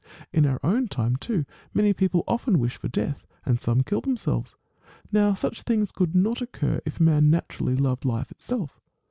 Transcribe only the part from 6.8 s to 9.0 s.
if man naturally loved life itself.